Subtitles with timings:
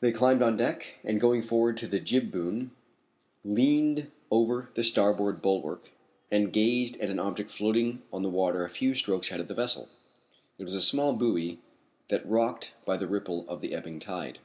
[0.00, 2.70] They climbed on deck and going forward to the jib boom,
[3.44, 5.90] leaned over the starboard bulwark
[6.30, 9.48] and gazed at an object that floated on the water a few strokes ahead of
[9.48, 9.90] the vessel.
[10.56, 11.58] It was a small buoy
[12.08, 14.38] that was rocked by the ripple of the ebbing tide.